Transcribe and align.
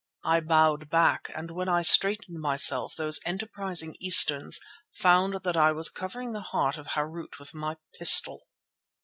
I 0.23 0.39
bowed 0.39 0.89
back 0.89 1.29
and 1.35 1.51
when 1.51 1.69
I 1.69 1.83
straightened 1.83 2.39
myself 2.41 2.95
those 2.95 3.19
enterprising 3.23 3.95
Easterns 3.99 4.59
found 4.91 5.43
that 5.43 5.55
I 5.55 5.71
was 5.73 5.89
covering 5.89 6.33
the 6.33 6.41
heart 6.41 6.75
of 6.75 6.87
Harût 6.95 7.37
with 7.37 7.53
my 7.53 7.77
pistol. 7.99 8.41